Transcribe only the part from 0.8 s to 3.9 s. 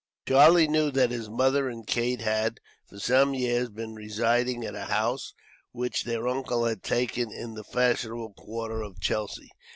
that his mother and Kate had, for some years,